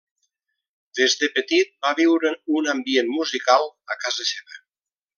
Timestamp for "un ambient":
2.63-3.13